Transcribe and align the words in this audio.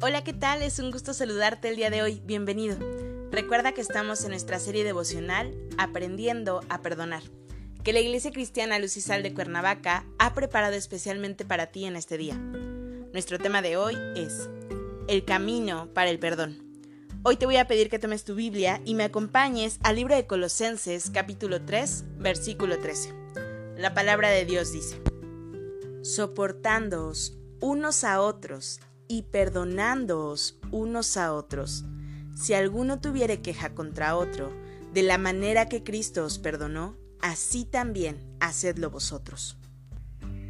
Hola, 0.00 0.22
¿qué 0.22 0.32
tal? 0.32 0.62
Es 0.62 0.78
un 0.78 0.92
gusto 0.92 1.12
saludarte 1.12 1.68
el 1.68 1.74
día 1.74 1.90
de 1.90 2.02
hoy. 2.02 2.22
Bienvenido. 2.24 2.78
Recuerda 3.32 3.72
que 3.72 3.80
estamos 3.80 4.22
en 4.22 4.30
nuestra 4.30 4.60
serie 4.60 4.84
devocional 4.84 5.52
Aprendiendo 5.76 6.60
a 6.68 6.82
Perdonar, 6.82 7.24
que 7.82 7.92
la 7.92 7.98
Iglesia 7.98 8.30
Cristiana 8.30 8.78
Lucisal 8.78 9.24
de 9.24 9.34
Cuernavaca 9.34 10.04
ha 10.20 10.34
preparado 10.34 10.74
especialmente 10.74 11.44
para 11.44 11.72
ti 11.72 11.84
en 11.84 11.96
este 11.96 12.16
día. 12.16 12.36
Nuestro 12.36 13.40
tema 13.40 13.60
de 13.60 13.76
hoy 13.76 13.96
es 14.14 14.48
El 15.08 15.24
camino 15.24 15.92
para 15.94 16.10
el 16.10 16.20
perdón. 16.20 16.62
Hoy 17.24 17.36
te 17.36 17.46
voy 17.46 17.56
a 17.56 17.66
pedir 17.66 17.90
que 17.90 17.98
tomes 17.98 18.22
tu 18.22 18.36
Biblia 18.36 18.80
y 18.84 18.94
me 18.94 19.02
acompañes 19.02 19.80
al 19.82 19.96
libro 19.96 20.14
de 20.14 20.28
Colosenses 20.28 21.10
capítulo 21.10 21.64
3, 21.64 22.04
versículo 22.18 22.78
13. 22.78 23.12
La 23.76 23.94
palabra 23.94 24.28
de 24.30 24.44
Dios 24.44 24.72
dice, 24.72 25.02
soportándoos 26.02 27.36
unos 27.60 28.04
a 28.04 28.20
otros 28.20 28.78
y 29.08 29.22
perdonándoos 29.22 30.58
unos 30.70 31.16
a 31.16 31.32
otros. 31.32 31.84
Si 32.34 32.54
alguno 32.54 33.00
tuviere 33.00 33.40
queja 33.40 33.74
contra 33.74 34.16
otro, 34.16 34.52
de 34.92 35.02
la 35.02 35.18
manera 35.18 35.68
que 35.68 35.82
Cristo 35.82 36.24
os 36.24 36.38
perdonó, 36.38 36.96
así 37.20 37.64
también 37.64 38.18
hacedlo 38.40 38.90
vosotros. 38.90 39.56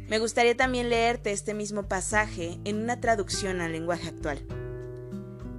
Me 0.07 0.19
gustaría 0.19 0.57
también 0.57 0.89
leerte 0.89 1.31
este 1.31 1.53
mismo 1.53 1.83
pasaje 1.83 2.59
en 2.65 2.77
una 2.77 2.99
traducción 2.99 3.61
al 3.61 3.71
lenguaje 3.71 4.09
actual. 4.09 4.45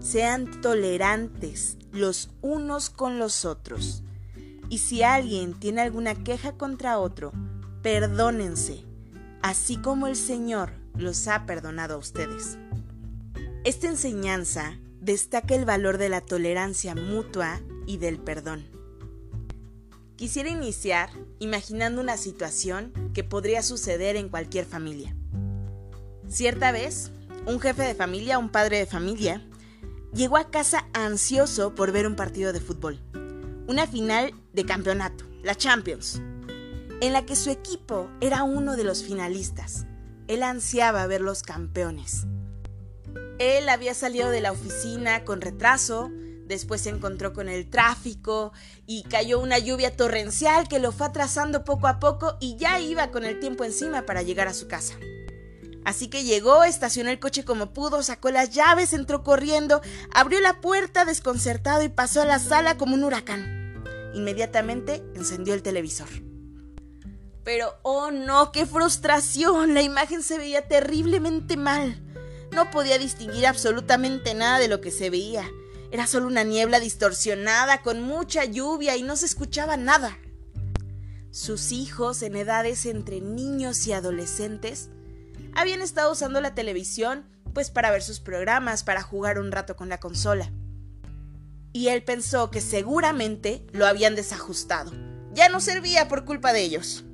Sean 0.01 0.61
tolerantes 0.61 1.79
los 1.93 2.31
unos 2.41 2.91
con 2.91 3.19
los 3.19 3.45
otros. 3.45 4.03
Y 4.69 4.79
si 4.79 5.03
alguien 5.03 5.55
tiene 5.59 5.83
alguna 5.83 6.15
queja 6.15 6.53
contra 6.53 6.99
otro, 6.99 7.33
perdónense, 7.83 8.85
así 9.43 9.77
como 9.77 10.07
el 10.07 10.17
Señor 10.17 10.73
los 10.97 11.29
ha 11.29 11.47
perdonado 11.47 11.95
a 11.95 11.99
ustedes. 11.99 12.59
Esta 13.63 13.89
enseñanza 13.89 14.79
destaca 15.03 15.55
el 15.55 15.67
valor 15.67 15.99
de 15.99 16.09
la 16.09 16.23
tolerancia 16.23 16.95
mutua 16.95 17.61
y 17.87 17.99
del 17.99 18.19
perdón. 18.19 18.65
Quisiera 20.17 20.49
iniciar 20.49 21.11
imaginando 21.41 22.01
una 22.01 22.17
situación 22.17 22.91
que 23.13 23.23
podría 23.23 23.63
suceder 23.63 24.17
en 24.17 24.31
cualquier 24.31 24.65
familia. 24.65 25.15
Cierta 26.27 26.73
vez, 26.73 27.11
un 27.45 27.61
jefe 27.61 27.83
de 27.83 27.95
familia, 27.95 28.39
un 28.39 28.49
padre 28.49 28.79
de 28.79 28.87
familia, 28.87 29.47
llegó 30.15 30.39
a 30.39 30.51
casa 30.51 30.87
ansioso 30.95 31.75
por 31.75 31.93
ver 31.93 32.07
un 32.07 32.17
partido 32.17 32.55
de 32.55 32.61
fútbol, 32.61 32.99
una 33.67 33.87
final 33.87 34.33
de 34.55 34.65
campeonato, 34.65 35.27
la 35.43 35.55
Champions, 35.55 36.23
en 37.03 37.13
la 37.13 37.27
que 37.27 37.37
su 37.37 37.51
equipo 37.51 38.09
era 38.23 38.43
uno 38.43 38.77
de 38.77 38.85
los 38.85 39.05
finalistas. 39.05 39.85
Él 40.29 40.45
ansiaba 40.45 41.07
ver 41.07 41.21
los 41.21 41.43
campeones. 41.43 42.27
Él 43.41 43.71
había 43.71 43.95
salido 43.95 44.29
de 44.29 44.43
la 44.43 44.53
oficina 44.53 45.25
con 45.25 45.41
retraso, 45.41 46.11
después 46.45 46.83
se 46.83 46.91
encontró 46.91 47.33
con 47.33 47.49
el 47.49 47.71
tráfico 47.71 48.53
y 48.87 49.03
cayó 49.05 49.41
una 49.41 49.59
lluvia 49.59 49.97
torrencial 49.97 50.69
que 50.69 50.79
lo 50.79 50.93
fue 50.93 51.07
atrasando 51.07 51.65
poco 51.65 51.89
a 51.89 52.01
poco 52.01 52.37
y 52.39 52.57
ya 52.57 52.79
iba 52.81 53.11
con 53.11 53.25
el 53.25 53.41
tiempo 53.41 53.65
encima 53.65 54.03
para 54.03 54.21
llegar 54.21 54.47
a 54.47 54.53
su 54.53 54.69
casa. 54.69 54.93
Así 55.87 56.09
que 56.09 56.23
llegó, 56.23 56.65
estacionó 56.65 57.09
el 57.09 57.19
coche 57.19 57.47
como 57.47 57.73
pudo, 57.73 58.03
sacó 58.03 58.31
las 58.31 58.51
llaves, 58.51 58.93
entró 58.93 59.25
corriendo, 59.25 59.81
abrió 60.13 60.39
la 60.41 60.61
puerta 60.61 61.07
desconcertado 61.07 61.83
y 61.83 61.89
pasó 61.89 62.21
a 62.21 62.27
la 62.27 62.41
sala 62.41 62.77
como 62.77 62.95
un 62.95 63.05
huracán. 63.05 63.83
Inmediatamente 64.13 65.03
encendió 65.15 65.55
el 65.55 65.63
televisor. 65.63 66.09
Pero, 67.43 67.73
oh 67.85 68.11
no, 68.11 68.53
qué 68.53 68.67
frustración, 68.67 69.73
la 69.73 69.81
imagen 69.81 70.23
se 70.23 70.37
veía 70.37 70.69
terriblemente 70.69 71.57
mal. 71.57 72.10
No 72.53 72.71
podía 72.71 72.99
distinguir 72.99 73.47
absolutamente 73.47 74.35
nada 74.35 74.59
de 74.59 74.69
lo 74.69 74.81
que 74.81 74.91
se 74.91 75.11
veía. 75.11 75.49
Era 75.93 76.07
solo 76.07 76.27
una 76.27 76.45
niebla 76.45 76.81
distorsionada 76.81 77.83
con 77.83 78.03
mucha 78.03 78.45
lluvia 78.45 78.97
y 78.97 79.03
no 79.03 79.17
se 79.17 79.27
escuchaba 79.27 79.77
nada. 79.77 80.19
Sus 81.31 81.73
hijos, 81.73 82.23
en 82.23 82.37
edades 82.37 82.87
entre 82.87 83.21
niños 83.21 83.87
y 83.87 83.93
adolescentes, 83.93 84.89
habían 85.55 85.81
estado 85.81 86.13
usando 86.13 86.41
la 86.41 86.55
televisión 86.55 87.25
pues 87.53 87.71
para 87.71 87.91
ver 87.91 88.03
sus 88.03 88.21
programas, 88.21 88.85
para 88.85 89.03
jugar 89.03 89.39
un 89.39 89.53
rato 89.53 89.77
con 89.77 89.89
la 89.89 89.99
consola. 89.99 90.51
Y 91.73 91.89
él 91.89 92.03
pensó 92.03 92.51
que 92.51 92.61
seguramente 92.61 93.65
lo 93.73 93.87
habían 93.87 94.15
desajustado. 94.15 94.93
Ya 95.33 95.49
no 95.49 95.61
servía 95.61 96.09
por 96.09 96.25
culpa 96.25 96.53
de 96.53 96.63
ellos. 96.63 97.05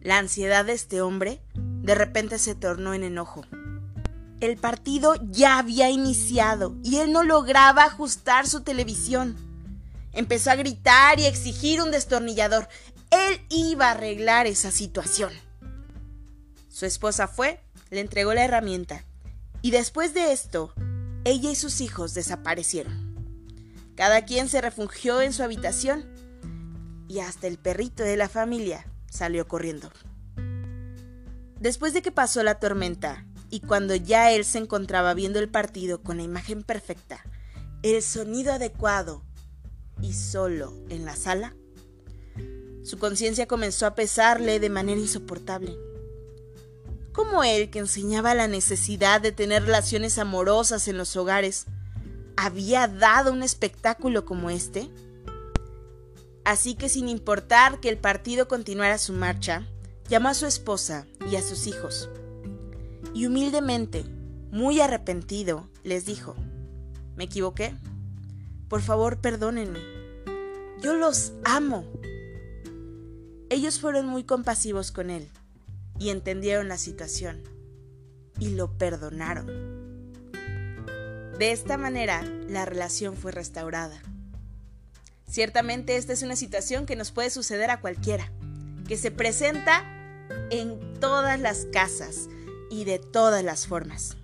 La 0.00 0.18
ansiedad 0.18 0.64
de 0.64 0.72
este 0.72 1.00
hombre 1.00 1.42
de 1.54 1.94
repente 1.94 2.38
se 2.38 2.54
tornó 2.54 2.94
en 2.94 3.04
enojo. 3.04 3.44
El 4.42 4.56
partido 4.56 5.14
ya 5.30 5.58
había 5.58 5.88
iniciado 5.88 6.74
y 6.82 6.96
él 6.96 7.12
no 7.12 7.22
lograba 7.22 7.84
ajustar 7.84 8.48
su 8.48 8.62
televisión. 8.62 9.36
Empezó 10.12 10.50
a 10.50 10.56
gritar 10.56 11.20
y 11.20 11.26
exigir 11.26 11.80
un 11.80 11.92
destornillador. 11.92 12.68
Él 13.12 13.40
iba 13.50 13.86
a 13.86 13.90
arreglar 13.92 14.48
esa 14.48 14.72
situación. 14.72 15.32
Su 16.68 16.86
esposa 16.86 17.28
fue, 17.28 17.60
le 17.90 18.00
entregó 18.00 18.34
la 18.34 18.44
herramienta 18.44 19.04
y 19.62 19.70
después 19.70 20.12
de 20.12 20.32
esto, 20.32 20.74
ella 21.22 21.52
y 21.52 21.54
sus 21.54 21.80
hijos 21.80 22.12
desaparecieron. 22.12 23.14
Cada 23.94 24.24
quien 24.24 24.48
se 24.48 24.60
refugió 24.60 25.22
en 25.22 25.32
su 25.32 25.44
habitación 25.44 26.04
y 27.06 27.20
hasta 27.20 27.46
el 27.46 27.58
perrito 27.58 28.02
de 28.02 28.16
la 28.16 28.28
familia 28.28 28.88
salió 29.08 29.46
corriendo. 29.46 29.92
Después 31.60 31.92
de 31.92 32.02
que 32.02 32.10
pasó 32.10 32.42
la 32.42 32.58
tormenta, 32.58 33.24
y 33.52 33.60
cuando 33.60 33.94
ya 33.94 34.32
él 34.32 34.46
se 34.46 34.56
encontraba 34.56 35.12
viendo 35.12 35.38
el 35.38 35.50
partido 35.50 36.02
con 36.02 36.16
la 36.16 36.22
imagen 36.22 36.62
perfecta, 36.62 37.22
el 37.82 38.00
sonido 38.02 38.50
adecuado 38.54 39.22
y 40.00 40.14
solo 40.14 40.72
en 40.88 41.04
la 41.04 41.14
sala, 41.14 41.54
su 42.82 42.96
conciencia 42.96 43.46
comenzó 43.46 43.84
a 43.84 43.94
pesarle 43.94 44.58
de 44.58 44.70
manera 44.70 44.98
insoportable. 44.98 45.76
¿Cómo 47.12 47.44
él, 47.44 47.68
que 47.68 47.80
enseñaba 47.80 48.34
la 48.34 48.48
necesidad 48.48 49.20
de 49.20 49.32
tener 49.32 49.64
relaciones 49.64 50.16
amorosas 50.16 50.88
en 50.88 50.96
los 50.96 51.14
hogares, 51.14 51.66
había 52.38 52.88
dado 52.88 53.34
un 53.34 53.42
espectáculo 53.42 54.24
como 54.24 54.48
este? 54.48 54.88
Así 56.46 56.74
que 56.74 56.88
sin 56.88 57.06
importar 57.06 57.80
que 57.80 57.90
el 57.90 57.98
partido 57.98 58.48
continuara 58.48 58.96
su 58.96 59.12
marcha, 59.12 59.68
llamó 60.08 60.30
a 60.30 60.34
su 60.34 60.46
esposa 60.46 61.06
y 61.30 61.36
a 61.36 61.42
sus 61.42 61.66
hijos 61.66 62.08
y 63.14 63.26
humildemente, 63.26 64.04
muy 64.50 64.80
arrepentido, 64.80 65.68
les 65.82 66.04
dijo, 66.04 66.34
¿me 67.16 67.24
equivoqué? 67.24 67.74
Por 68.68 68.82
favor, 68.82 69.18
perdónenme. 69.18 69.80
Yo 70.82 70.94
los 70.94 71.32
amo. 71.44 71.84
Ellos 73.50 73.80
fueron 73.80 74.06
muy 74.06 74.24
compasivos 74.24 74.92
con 74.92 75.10
él 75.10 75.28
y 75.98 76.10
entendieron 76.10 76.68
la 76.68 76.78
situación 76.78 77.42
y 78.38 78.50
lo 78.50 78.76
perdonaron. 78.78 79.46
De 81.38 81.52
esta 81.52 81.76
manera, 81.76 82.22
la 82.48 82.64
relación 82.64 83.16
fue 83.16 83.32
restaurada. 83.32 84.00
Ciertamente 85.28 85.96
esta 85.96 86.12
es 86.12 86.22
una 86.22 86.36
situación 86.36 86.86
que 86.86 86.96
nos 86.96 87.10
puede 87.10 87.30
suceder 87.30 87.70
a 87.70 87.80
cualquiera, 87.80 88.30
que 88.86 88.96
se 88.96 89.10
presenta 89.10 89.84
en 90.50 90.78
todas 91.00 91.40
las 91.40 91.66
casas, 91.72 92.28
y 92.72 92.84
de 92.84 92.98
todas 92.98 93.44
las 93.44 93.66
formas. 93.66 94.16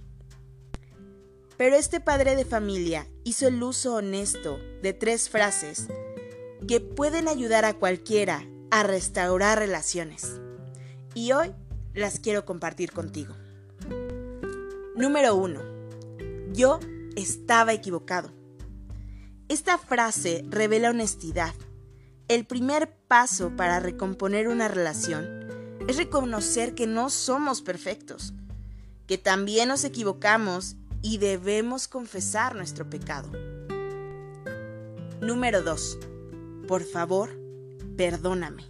Pero 1.58 1.76
este 1.76 2.00
padre 2.00 2.34
de 2.34 2.46
familia 2.46 3.06
hizo 3.22 3.46
el 3.46 3.62
uso 3.62 3.96
honesto 3.96 4.58
de 4.80 4.94
tres 4.94 5.28
frases 5.28 5.88
que 6.66 6.80
pueden 6.80 7.28
ayudar 7.28 7.66
a 7.66 7.74
cualquiera 7.74 8.46
a 8.70 8.84
restaurar 8.84 9.58
relaciones. 9.58 10.40
Y 11.14 11.32
hoy 11.32 11.52
las 11.92 12.20
quiero 12.20 12.46
compartir 12.46 12.92
contigo. 12.92 13.34
Número 14.96 15.34
1. 15.34 15.60
Yo 16.54 16.80
estaba 17.16 17.74
equivocado. 17.74 18.32
Esta 19.48 19.76
frase 19.76 20.42
revela 20.48 20.88
honestidad. 20.88 21.54
El 22.28 22.46
primer 22.46 22.96
paso 23.08 23.54
para 23.56 23.78
recomponer 23.78 24.48
una 24.48 24.68
relación 24.68 25.37
es 25.88 25.96
reconocer 25.96 26.74
que 26.74 26.86
no 26.86 27.08
somos 27.08 27.62
perfectos, 27.62 28.34
que 29.06 29.16
también 29.16 29.68
nos 29.68 29.84
equivocamos 29.84 30.76
y 31.00 31.16
debemos 31.16 31.88
confesar 31.88 32.54
nuestro 32.54 32.90
pecado. 32.90 33.30
Número 35.22 35.62
2. 35.62 35.98
Por 36.68 36.84
favor, 36.84 37.30
perdóname. 37.96 38.64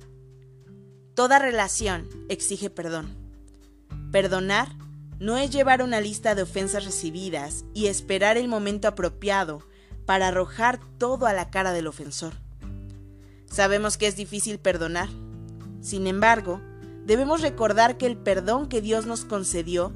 Toda 1.14 1.40
relación 1.40 2.08
exige 2.28 2.70
perdón. 2.70 3.16
Perdonar 4.12 4.68
no 5.18 5.36
es 5.36 5.50
llevar 5.50 5.82
una 5.82 6.00
lista 6.00 6.36
de 6.36 6.42
ofensas 6.42 6.84
recibidas 6.84 7.64
y 7.74 7.88
esperar 7.88 8.36
el 8.36 8.46
momento 8.46 8.86
apropiado 8.86 9.66
para 10.06 10.28
arrojar 10.28 10.78
todo 10.98 11.26
a 11.26 11.32
la 11.32 11.50
cara 11.50 11.72
del 11.72 11.88
ofensor. 11.88 12.34
Sabemos 13.50 13.96
que 13.96 14.06
es 14.06 14.14
difícil 14.14 14.60
perdonar. 14.60 15.08
Sin 15.80 16.06
embargo, 16.06 16.60
debemos 17.08 17.40
recordar 17.40 17.96
que 17.96 18.04
el 18.04 18.18
perdón 18.18 18.68
que 18.68 18.82
Dios 18.82 19.06
nos 19.06 19.24
concedió 19.24 19.94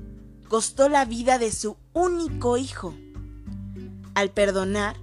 costó 0.49 0.89
la 0.89 1.05
vida 1.05 1.39
de 1.39 1.53
su 1.53 1.77
único 1.93 2.57
hijo. 2.57 2.95
Al 4.15 4.31
perdonar, 4.31 4.97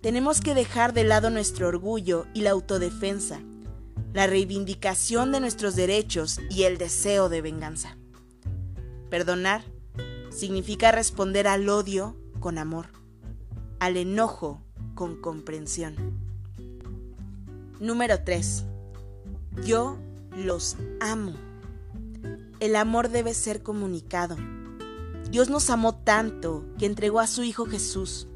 tenemos 0.00 0.40
que 0.40 0.56
dejar 0.56 0.92
de 0.92 1.04
lado 1.04 1.30
nuestro 1.30 1.68
orgullo 1.68 2.26
y 2.34 2.40
la 2.40 2.50
autodefensa, 2.50 3.40
la 4.12 4.26
reivindicación 4.26 5.30
de 5.30 5.38
nuestros 5.38 5.76
derechos 5.76 6.40
y 6.50 6.64
el 6.64 6.78
deseo 6.78 7.28
de 7.28 7.42
venganza. 7.42 7.96
Perdonar 9.08 9.62
significa 10.30 10.90
responder 10.90 11.46
al 11.46 11.68
odio 11.68 12.16
con 12.40 12.58
amor, 12.58 12.88
al 13.78 13.96
enojo 13.96 14.60
con 14.96 15.14
comprensión. 15.20 15.94
Número 17.78 18.24
3. 18.24 18.64
Yo 19.64 19.96
los 20.34 20.76
amo. 21.00 21.51
El 22.62 22.76
amor 22.76 23.08
debe 23.08 23.34
ser 23.34 23.64
comunicado. 23.64 24.36
Dios 25.32 25.50
nos 25.50 25.68
amó 25.68 25.96
tanto 25.96 26.64
que 26.78 26.86
entregó 26.86 27.18
a 27.18 27.26
su 27.26 27.42
Hijo 27.42 27.66
Jesús, 27.66 28.28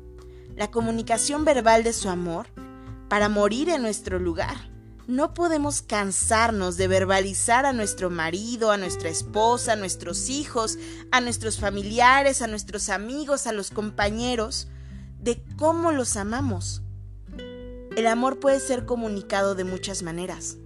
la 0.57 0.69
comunicación 0.73 1.45
verbal 1.45 1.85
de 1.85 1.93
su 1.93 2.09
amor, 2.09 2.49
para 3.09 3.29
morir 3.29 3.69
en 3.69 3.83
nuestro 3.83 4.19
lugar. 4.19 4.57
No 5.07 5.33
podemos 5.33 5.81
cansarnos 5.81 6.77
de 6.77 6.89
verbalizar 6.89 7.67
a 7.67 7.73
nuestro 7.73 8.11
marido, 8.11 8.73
a 8.73 8.77
nuestra 8.77 9.11
esposa, 9.11 9.75
a 9.75 9.77
nuestros 9.77 10.29
hijos, 10.29 10.77
a 11.13 11.21
nuestros 11.21 11.61
familiares, 11.61 12.43
a 12.43 12.49
nuestros 12.49 12.89
amigos, 12.89 13.47
a 13.47 13.53
los 13.53 13.71
compañeros, 13.71 14.67
de 15.21 15.41
cómo 15.57 15.93
los 15.93 16.17
amamos. 16.17 16.83
El 17.97 18.09
amor 18.09 18.41
puede 18.41 18.59
ser 18.59 18.87
comunicado 18.87 19.55
de 19.55 19.63
muchas 19.63 20.03
maneras. 20.03 20.57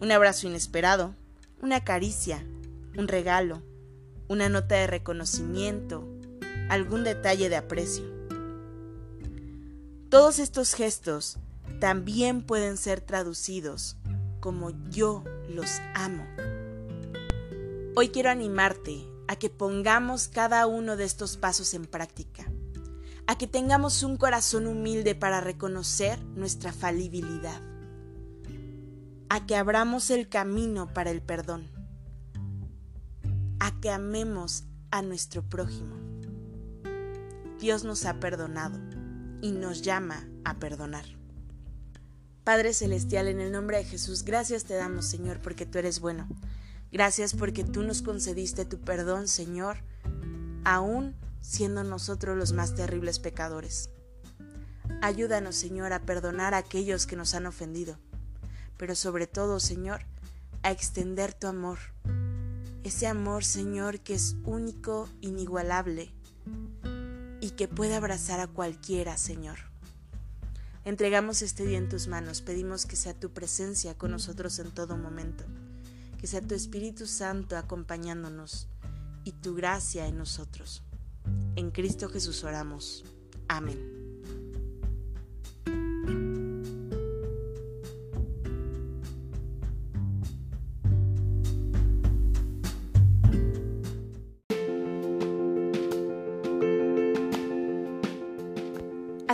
Un 0.00 0.12
abrazo 0.12 0.46
inesperado, 0.46 1.16
una 1.62 1.82
caricia, 1.82 2.44
un 2.96 3.08
regalo, 3.08 3.62
una 4.28 4.48
nota 4.48 4.76
de 4.76 4.86
reconocimiento, 4.86 6.06
algún 6.68 7.04
detalle 7.04 7.48
de 7.48 7.56
aprecio. 7.56 8.04
Todos 10.08 10.38
estos 10.38 10.74
gestos 10.74 11.38
también 11.78 12.42
pueden 12.42 12.76
ser 12.76 13.00
traducidos 13.00 13.96
como 14.40 14.70
yo 14.90 15.24
los 15.48 15.80
amo. 15.94 16.26
Hoy 17.94 18.08
quiero 18.08 18.30
animarte 18.30 19.06
a 19.28 19.36
que 19.36 19.50
pongamos 19.50 20.28
cada 20.28 20.66
uno 20.66 20.96
de 20.96 21.04
estos 21.04 21.36
pasos 21.36 21.74
en 21.74 21.86
práctica, 21.86 22.50
a 23.26 23.38
que 23.38 23.46
tengamos 23.46 24.02
un 24.02 24.16
corazón 24.16 24.66
humilde 24.66 25.14
para 25.14 25.40
reconocer 25.40 26.20
nuestra 26.34 26.72
falibilidad, 26.72 27.60
a 29.28 29.46
que 29.46 29.54
abramos 29.54 30.10
el 30.10 30.28
camino 30.28 30.92
para 30.92 31.10
el 31.10 31.22
perdón 31.22 31.79
a 33.60 33.78
que 33.80 33.90
amemos 33.90 34.64
a 34.90 35.02
nuestro 35.02 35.42
prójimo. 35.42 35.96
Dios 37.60 37.84
nos 37.84 38.06
ha 38.06 38.18
perdonado 38.18 38.78
y 39.42 39.52
nos 39.52 39.82
llama 39.82 40.26
a 40.44 40.58
perdonar. 40.58 41.04
Padre 42.42 42.72
Celestial, 42.72 43.28
en 43.28 43.38
el 43.38 43.52
nombre 43.52 43.76
de 43.76 43.84
Jesús, 43.84 44.24
gracias 44.24 44.64
te 44.64 44.74
damos, 44.74 45.04
Señor, 45.04 45.40
porque 45.40 45.66
tú 45.66 45.78
eres 45.78 46.00
bueno. 46.00 46.26
Gracias 46.90 47.34
porque 47.34 47.62
tú 47.62 47.82
nos 47.82 48.00
concediste 48.02 48.64
tu 48.64 48.80
perdón, 48.80 49.28
Señor, 49.28 49.76
aún 50.64 51.14
siendo 51.40 51.84
nosotros 51.84 52.36
los 52.36 52.52
más 52.52 52.74
terribles 52.74 53.18
pecadores. 53.18 53.90
Ayúdanos, 55.02 55.54
Señor, 55.54 55.92
a 55.92 56.00
perdonar 56.00 56.54
a 56.54 56.58
aquellos 56.58 57.06
que 57.06 57.14
nos 57.14 57.34
han 57.34 57.46
ofendido, 57.46 57.98
pero 58.78 58.94
sobre 58.94 59.26
todo, 59.26 59.60
Señor, 59.60 60.00
a 60.62 60.70
extender 60.70 61.34
tu 61.34 61.46
amor 61.46 61.78
ese 62.84 63.06
amor, 63.06 63.44
Señor, 63.44 64.00
que 64.00 64.14
es 64.14 64.36
único, 64.44 65.08
inigualable 65.20 66.12
y 67.40 67.50
que 67.50 67.68
puede 67.68 67.94
abrazar 67.94 68.40
a 68.40 68.46
cualquiera, 68.46 69.16
Señor. 69.16 69.58
Entregamos 70.84 71.42
este 71.42 71.66
día 71.66 71.78
en 71.78 71.88
tus 71.88 72.08
manos, 72.08 72.40
pedimos 72.40 72.86
que 72.86 72.96
sea 72.96 73.12
tu 73.12 73.30
presencia 73.30 73.96
con 73.96 74.10
nosotros 74.10 74.58
en 74.58 74.70
todo 74.70 74.96
momento, 74.96 75.44
que 76.18 76.26
sea 76.26 76.40
tu 76.40 76.54
Espíritu 76.54 77.06
Santo 77.06 77.56
acompañándonos 77.56 78.66
y 79.24 79.32
tu 79.32 79.54
gracia 79.54 80.06
en 80.06 80.16
nosotros. 80.16 80.82
En 81.56 81.70
Cristo 81.70 82.08
Jesús 82.08 82.44
oramos. 82.44 83.04
Amén. 83.46 83.99